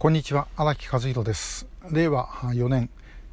[0.00, 1.66] こんにちは荒木和弘です。
[1.90, 2.88] 令和4年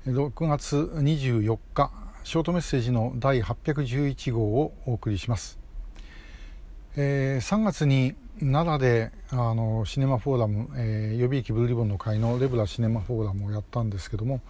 [0.05, 1.89] 6月24日
[2.25, 5.59] ショートメッセージの第811号をお送りします、
[6.97, 14.41] えー、3月に奈良であのシネマフォーラム、えー、予備役ブルーリボンの会のレブラシネマフォーラムをやったんですけども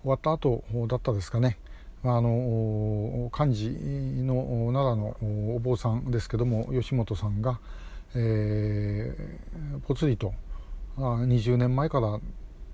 [0.00, 1.58] 終わった後だったですかね。
[2.02, 3.68] あの幹事
[4.22, 5.16] の奈良の
[5.54, 7.60] お坊さんですけども吉本さんが、
[8.14, 10.32] えー、ぽつりと
[10.98, 12.18] 20年前から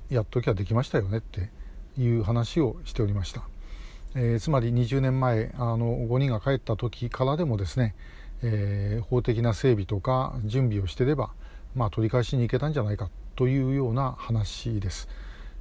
[0.08, 1.50] やっときゃできましたよねって
[1.98, 3.42] いう話をしておりました、
[4.14, 7.94] えー、つまり20年前あの5人が帰った時からでもですね、
[8.42, 11.30] えー、法的な整備とか準備をしてれば、
[11.74, 15.08] まあ、取り返しに行けたんじゃないかというような話です、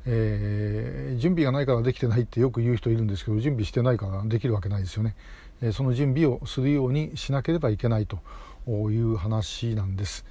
[0.06, 5.16] えー、準備がないからできてないってよく言う人いるんですけど準備してないからできるわけないですよね、
[5.62, 8.20] えその準備をするようにしなければいけないと
[8.68, 10.26] いう話なんです。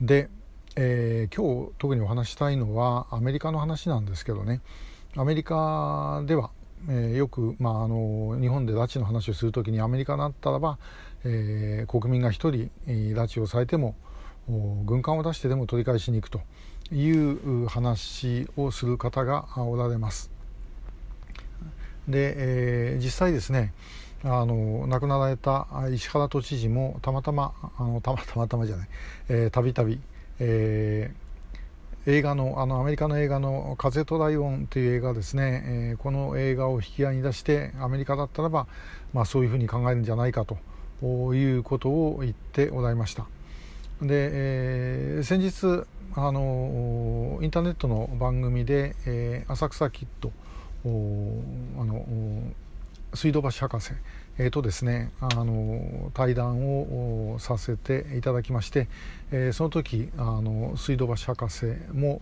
[0.00, 0.28] で
[0.76, 4.60] えー、今日特にお話したいのはアメリカの話なんですけどね
[5.16, 6.50] アメリカでは、
[6.88, 10.78] えー、よく、まあ、あの日本で拉致の話をする時にアメリカだったらば、
[11.24, 13.94] えー、国民が1人拉致をされても
[14.84, 16.40] 軍艦を出してでも取り返しに行くと
[16.92, 20.30] いう話をする方がおられます。
[22.08, 23.72] で、えー、実際ですね
[24.24, 30.00] あの亡くなられた石原都知事もたまたまあのたまたまたまじゃないたびたび
[30.38, 38.66] えー、映画のあのアメリカの映画の「風とライオン」という映画ですね、えー、この映画を引き合いに出してアメリカだったらば、
[39.12, 40.58] まあ、そういうふうに考えるんじゃないかと
[41.34, 43.26] いうことを言っておられました。
[44.02, 50.32] で、えー、先日あのインターネットの番組で「えー、浅草キッド」
[50.86, 52.06] あの
[53.14, 53.92] 水道橋博士
[54.36, 56.80] えーとですね、あの対談
[57.32, 58.88] をさせていただきまして、
[59.30, 62.20] えー、その時あの水道橋博士も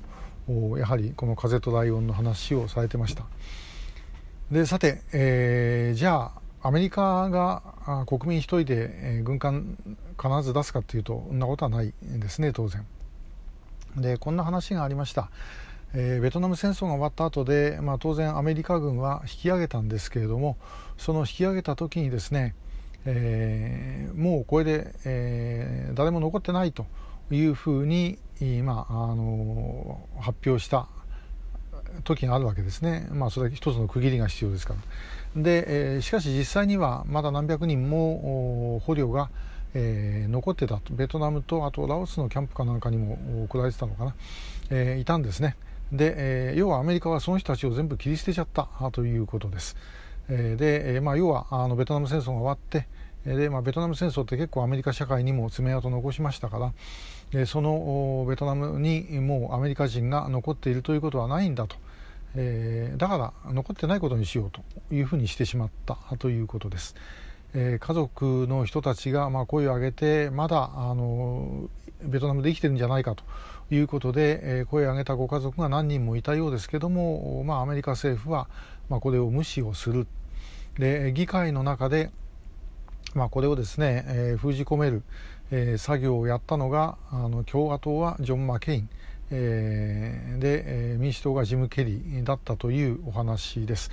[0.77, 3.25] やはりこの「風とライオン」の話をされてました。
[4.51, 9.79] でさて、えー、じゃあアメリカが国民一人で軍艦
[10.23, 12.85] 必ず出すかっていうとそんなことはないですね当然。
[13.97, 15.31] でこんな話がありました。
[15.95, 20.57] えー、ベトナム戦争が終わった後で、まあ、当然アメリカ軍は引き上げたんですけれども
[20.97, 22.55] その引き上げた時にですね、
[23.05, 26.87] えー、もうこれで、えー、誰も残ってないと
[27.31, 28.19] いうふうに、
[28.63, 30.89] まあ、あの発表した
[32.05, 34.75] 時があるわけですね、まあ、それは一つの区切りが必要ですか
[35.37, 35.43] ら。
[35.43, 39.31] で、えー、しかし実際にはまだ何百人も捕虜が、
[39.75, 40.95] えー、残ってたと。
[40.95, 44.15] ベトナムとあとラオスのキャンプかなんかにも送られてたのかな、
[44.71, 45.57] えー、いたんですね。
[45.93, 49.77] で、え、要はアメリカはその人たちを全部切り捨てちゃったということです。
[50.29, 52.87] え、で、え、まあ、要はあのベトナム戦争が終わって
[53.25, 56.73] で、まあ、ベトナム戦争って結構アメリカ社会にも爪痕を残しましたから
[57.31, 61.77] でそのベトナムにもうアメリカ人が残っているということはないんだと、
[62.35, 64.63] えー、だから残ってないことにしようと
[64.95, 66.95] いうふうにしてしまったということです。
[67.55, 71.69] えー、家族の人たちがまあ声を上げてまだあの
[72.03, 73.25] ベトナムで生きてるんじゃないかと
[73.75, 78.49] いうことで、えー、声を上げたご家族が何人もいたようですけども、まあ、アメリカ政府は、
[78.89, 80.07] まあ、これを無視をする。
[80.79, 82.11] で議会の中で、
[83.15, 85.03] まあ、これをですね、えー、封じ込める、
[85.51, 88.89] えー、作業をやったのがあの共和党はジョン・マケイン、
[89.33, 93.91] えー、で、えー、民主党がジム・ケリーだったというお話です。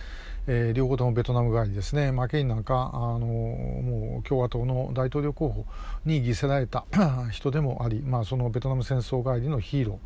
[0.48, 5.66] えー、両方ともベトナム帰りですねマケインなんかあのもう共和党の大統領候補
[6.06, 6.86] に犠牲られた
[7.30, 10.00] 人でもあり、まあ、そのベトナム戦争帰りのヒーロ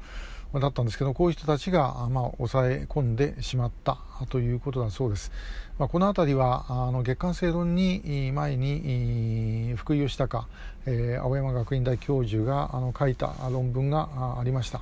[0.54, 3.98] ーだったんですけどこういう人たちが、まあ、抑え込んでしまった
[4.30, 5.32] ということだそうです。
[5.80, 10.48] まあ、この辺りはあの月刊正論に前に福井義孝、
[10.86, 14.82] えー、青山学院大教授があの書いた論文がありました。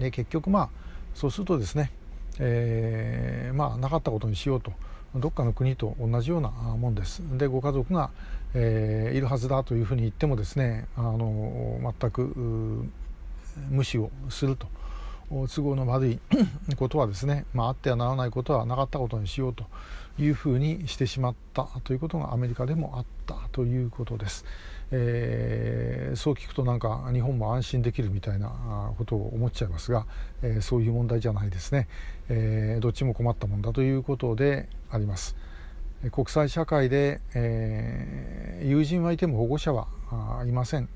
[0.00, 0.68] で結局まあ
[1.14, 1.92] そうするとですね
[2.38, 4.72] えー、まあなかったことにしようと
[5.14, 7.22] どっかの国と同じようなもんです。
[7.36, 8.10] でご家族が、
[8.54, 12.88] えー、いるはずだというふうに言ってもですねあの全く
[13.68, 14.68] 無視をすると。
[15.30, 16.20] 都合の悪い
[16.76, 19.64] ことはですね、まあ、あってはならないことはなかったことにしようと
[20.18, 24.44] いうふうにしてしまったということがアメリカでもあったということです。
[24.92, 30.04] えー、そう聞くとなんか日本も安心できるみたいなことを思っちゃいますが、
[30.42, 31.86] えー、そういう問題じゃないですね、
[32.28, 35.36] えー、どっちも困ったもんだということであります。
[36.12, 39.86] 国際社会で、え友人はいても保護者は
[40.46, 40.88] いません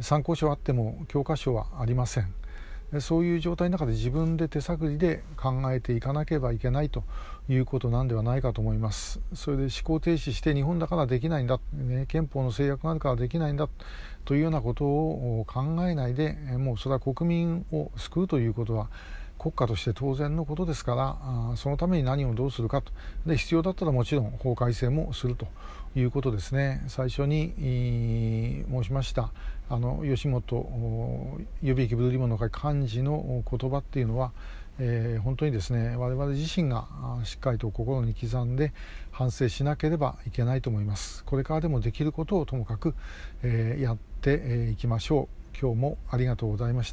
[0.00, 2.32] 参考書はあっても教科書はありません
[3.00, 7.04] そういう状態の中で自分で手探りで考えていかなければいけないと
[7.48, 9.20] いうことなんではないかと思います。
[9.34, 13.68] それで思考停止して日本だからできないんだ、ね、憲法の制約があるからできないんだ
[14.24, 18.88] というようなことを考えないでもうそれは国民を救うということは
[19.42, 22.92] 国家として当然のことですからそのために何をどうするかと。
[23.26, 25.48] で必要だったらもちろん法改正もすると
[25.96, 26.84] いうことですね。
[26.86, 27.52] 最初に
[28.70, 29.32] 申しました
[29.68, 34.30] あの吉本予備役ブルーリボンの会幹事の言葉っていうのは、
[34.78, 36.86] えー、本当にですね我々自身が
[37.24, 38.72] しっかりと心に刻んで
[39.10, 41.24] 反省しなければいけないと思います。
[41.24, 42.94] これからでもできることをともかく、
[43.42, 45.42] えー、やっていきましょう。
[45.60, 46.90] 今日もありがとうございました。